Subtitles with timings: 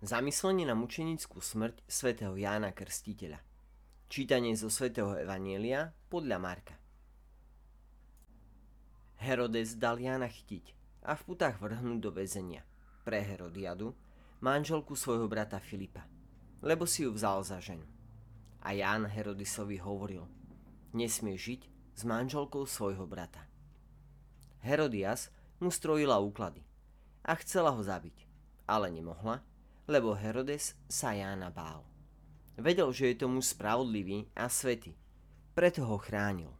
[0.00, 3.36] Zamyslenie na mučenickú smrť svätého Jána Krstiteľa.
[4.08, 6.72] Čítanie zo svätého Evanielia podľa Marka.
[9.20, 10.72] Herodes dal Jána chytiť
[11.04, 12.64] a v putách vrhnúť do väzenia
[13.04, 13.92] pre Herodiadu,
[14.40, 16.08] manželku svojho brata Filipa,
[16.64, 17.84] lebo si ju vzal za ženu.
[18.64, 20.24] A Ján Herodisovi hovoril,
[20.96, 23.44] nesmie žiť s manželkou svojho brata.
[24.64, 25.28] Herodias
[25.60, 26.64] mu strojila úklady
[27.20, 28.24] a chcela ho zabiť,
[28.64, 29.44] ale nemohla,
[29.90, 31.82] lebo Herodes sa Jána bál.
[32.54, 34.94] Vedel, že je to muž spravodlivý a svety,
[35.50, 36.54] preto ho chránil.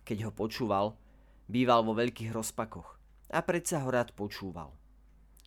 [0.00, 0.96] Keď ho počúval,
[1.44, 2.96] býval vo veľkých rozpakoch
[3.28, 4.72] a predsa ho rád počúval.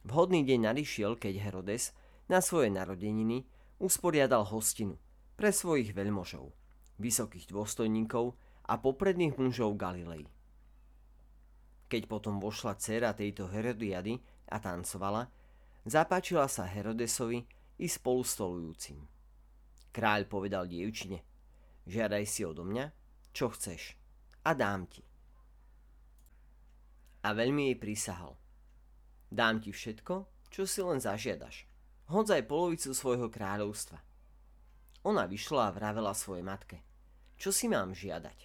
[0.05, 1.97] Vhodný deň nadišiel, keď Herodes
[2.29, 3.49] na svoje narodeniny
[3.81, 5.01] usporiadal hostinu
[5.33, 6.53] pre svojich veľmožov,
[7.01, 8.37] vysokých dôstojníkov
[8.69, 10.29] a popredných mužov Galilei.
[11.87, 14.19] Keď potom vošla dcera tejto Herodiady
[14.51, 15.31] a tancovala,
[15.87, 17.47] Zapáčila sa Herodesovi
[17.79, 19.07] i spolustolujúcim.
[19.95, 21.23] Kráľ povedal dievčine,
[21.87, 22.91] žiadaj si odo mňa,
[23.31, 23.95] čo chceš,
[24.43, 24.99] a dám ti.
[27.23, 28.35] A veľmi jej prísahal.
[29.31, 31.63] Dám ti všetko, čo si len zažiadaš.
[32.11, 34.03] Hoď aj polovicu svojho kráľovstva.
[35.07, 36.83] Ona vyšla a vravela svojej matke,
[37.39, 38.39] čo si mám žiadať.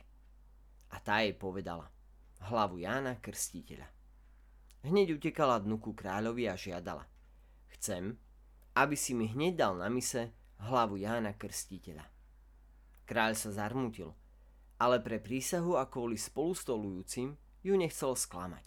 [0.95, 1.91] A tá jej povedala,
[2.47, 3.91] hlavu Jána Krstiteľa.
[4.86, 7.11] Hneď utekala dnu ku kráľovi a žiadala.
[7.83, 8.14] Chcem,
[8.78, 10.30] aby si mi hneď dal na mise
[10.70, 12.06] hlavu Jána Krstiteľa.
[13.11, 14.14] Kráľ sa zarmutil,
[14.78, 17.34] ale pre prísahu a kvôli spolustolujúcim
[17.66, 18.62] ju nechcel sklamať.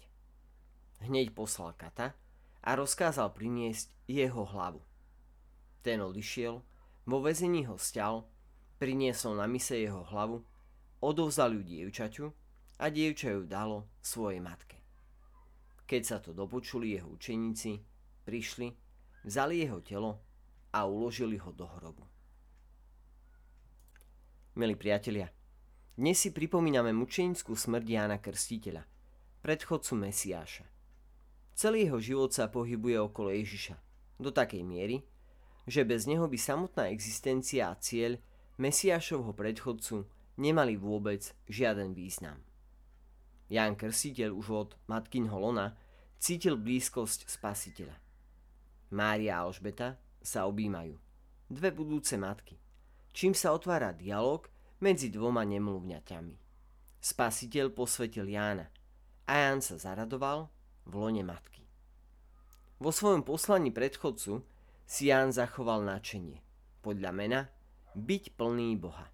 [1.08, 2.12] Hneď poslal kata
[2.60, 4.84] a rozkázal priniesť jeho hlavu.
[5.80, 6.60] Ten odišiel,
[7.08, 8.28] vo väzení ho stial,
[8.84, 10.44] priniesol na mise jeho hlavu,
[11.00, 12.28] odovzal ju dievčaťu
[12.84, 14.76] a dievča ju dalo svojej matke.
[15.88, 17.80] Keď sa to dopočuli jeho učeníci,
[18.28, 18.85] prišli
[19.26, 20.22] Vzali jeho telo
[20.70, 22.06] a uložili ho do hrobu.
[24.54, 25.34] Milí priatelia,
[25.98, 28.86] dnes si pripomíname mučenickú smrť Jána Krstiteľa,
[29.42, 30.70] predchodcu Mesiáša.
[31.58, 33.74] Celý jeho život sa pohybuje okolo Ježiša,
[34.22, 35.02] do takej miery,
[35.66, 38.22] že bez neho by samotná existencia a cieľ
[38.62, 40.06] Mesiášovho predchodcu
[40.38, 42.46] nemali vôbec žiaden význam.
[43.50, 45.74] Ján Krstiteľ už od matkinho lona
[46.22, 48.05] cítil blízkosť spasiteľa.
[48.96, 50.96] Mária a Alžbeta sa objímajú.
[51.52, 52.56] Dve budúce matky.
[53.12, 54.48] Čím sa otvára dialog
[54.80, 56.36] medzi dvoma nemluvňaťami.
[57.04, 58.72] Spasiteľ posvetil Jána
[59.28, 60.48] a Ján sa zaradoval
[60.88, 61.68] v lone matky.
[62.80, 64.42] Vo svojom poslaní predchodcu
[64.88, 66.40] si Ján zachoval načenie.
[66.80, 67.40] Podľa mena
[68.00, 69.12] byť plný Boha.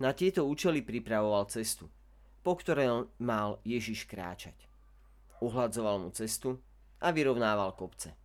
[0.00, 1.88] Na tieto účely pripravoval cestu,
[2.44, 4.56] po ktorej mal Ježiš kráčať.
[5.40, 6.60] Uhladzoval mu cestu
[7.00, 8.20] a vyrovnával kopce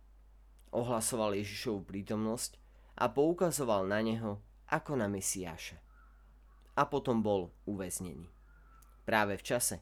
[0.72, 2.58] ohlasoval Ježišovu prítomnosť
[2.96, 5.78] a poukazoval na neho ako na Mesiáša.
[6.76, 8.28] A potom bol uväznený.
[9.06, 9.80] Práve v čase,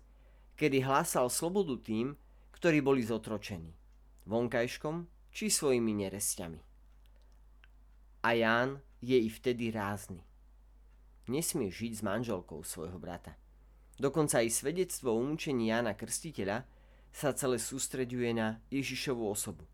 [0.54, 2.14] kedy hlásal slobodu tým,
[2.54, 3.72] ktorí boli zotročení,
[4.28, 6.60] vonkajškom či svojimi neresťami.
[8.24, 10.22] A Ján je i vtedy rázny.
[11.28, 13.36] Nesmie žiť s manželkou svojho brata.
[13.96, 16.66] Dokonca aj svedectvo o umúčení Jána Krstiteľa
[17.14, 19.64] sa celé sústreďuje na Ježišovu osobu.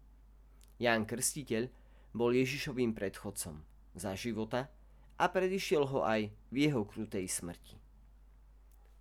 [0.81, 1.69] Ján Krstiteľ
[2.17, 3.61] bol Ježišovým predchodcom
[3.93, 4.73] za života
[5.21, 7.77] a predišiel ho aj v jeho krutej smrti.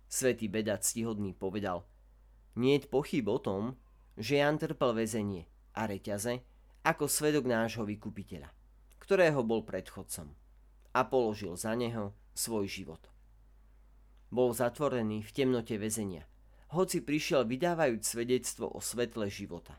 [0.04, 1.88] Svetý Beda ctihodný povedal,
[2.60, 3.80] nie je pochyb o tom,
[4.20, 6.44] že Jan trpel väzenie a reťaze
[6.84, 8.52] ako svedok nášho vykupiteľa,
[9.00, 10.28] ktorého bol predchodcom
[10.92, 13.00] a položil za neho svoj život.
[14.28, 16.28] Bol zatvorený v temnote väzenia,
[16.76, 19.74] hoci prišiel vydávajúc svedectvo o svetle života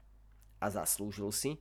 [0.59, 1.51] a zaslúžil si,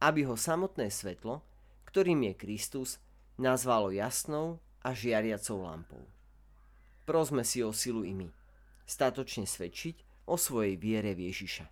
[0.00, 1.44] aby ho samotné svetlo,
[1.84, 2.96] ktorým je Kristus,
[3.36, 6.00] nazvalo jasnou a žiariacou lampou.
[7.04, 8.16] Prosme si o silu i
[8.88, 11.66] statočne svedčiť o svojej viere v Ježiša.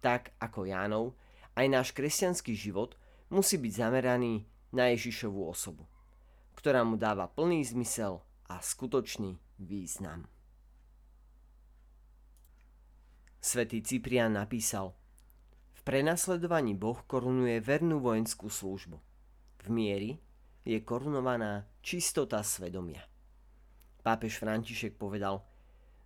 [0.00, 1.12] Tak ako Jánov,
[1.54, 2.96] aj náš kresťanský život
[3.28, 5.84] musí byť zameraný na Ježišovú osobu,
[6.56, 10.24] ktorá mu dáva plný zmysel a skutočný význam.
[13.40, 14.96] Svetý Cyprian napísal–
[15.80, 19.00] v prenasledovaní Boh korunuje vernú vojenskú službu.
[19.64, 20.20] V miery
[20.60, 23.00] je korunovaná čistota svedomia.
[24.04, 25.40] Pápež František povedal,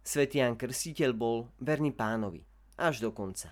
[0.06, 2.47] Svetý Jan Krstiteľ bol verný pánovi,
[2.79, 3.50] až do konca.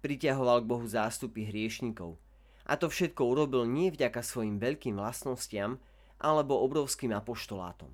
[0.00, 2.16] Priťahoval k Bohu zástupy hriešnikov
[2.64, 5.76] a to všetko urobil nie vďaka svojim veľkým vlastnostiam
[6.16, 7.92] alebo obrovským apoštolátom.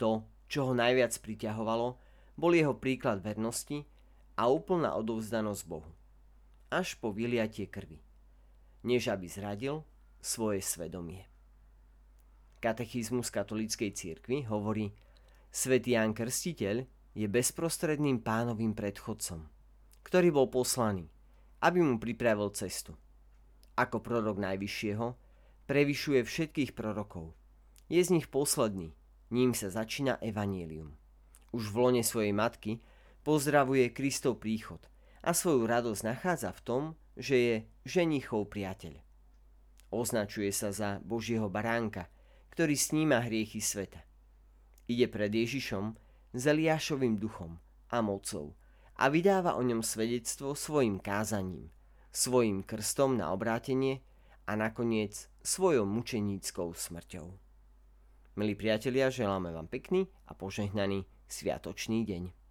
[0.00, 2.00] To, čo ho najviac priťahovalo,
[2.40, 3.84] bol jeho príklad vernosti
[4.40, 5.95] a úplná odovzdanosť Bohu
[6.70, 8.02] až po vyliatie krvi.
[8.86, 9.82] než aby zradil
[10.22, 11.26] svoje svedomie.
[12.62, 14.94] Katechizmus katolíckej cirkvi hovorí,
[15.50, 16.86] Svetý Ján Krstiteľ
[17.18, 19.42] je bezprostredným pánovým predchodcom,
[20.06, 21.10] ktorý bol poslaný,
[21.66, 22.94] aby mu pripravil cestu.
[23.74, 25.06] Ako prorok Najvyššieho
[25.66, 27.34] prevyšuje všetkých prorokov.
[27.90, 28.94] Je z nich posledný,
[29.34, 30.94] ním sa začína evanílium.
[31.50, 32.78] Už v lone svojej matky
[33.26, 34.78] pozdravuje Kristov príchod
[35.26, 36.82] a svoju radosť nachádza v tom,
[37.18, 38.94] že je ženichov priateľ.
[39.90, 42.06] Označuje sa za Božieho baránka,
[42.54, 44.06] ktorý sníma hriechy sveta.
[44.86, 45.98] Ide pred Ježišom
[46.30, 47.58] s Eliášovým duchom
[47.90, 48.54] a mocou
[48.94, 51.74] a vydáva o ňom svedectvo svojim kázaním,
[52.14, 54.06] svojim krstom na obrátenie
[54.46, 57.26] a nakoniec svojou mučeníckou smrťou.
[58.38, 62.45] Milí priatelia, želáme vám pekný a požehnaný sviatočný deň.